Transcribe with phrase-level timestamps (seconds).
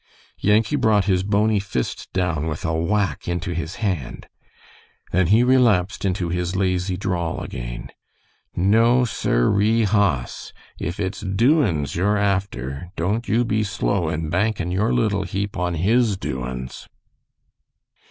[0.39, 4.27] Yankee brought his bony fist down with a whack into his hand.
[5.11, 7.91] Then he relapsed into his lazy drawl again:
[8.55, 10.53] "No, siree, hoss!
[10.79, 15.75] If it's doin's you're after, don't you be slow in bankin' your little heap on
[15.75, 16.87] HIS doin's."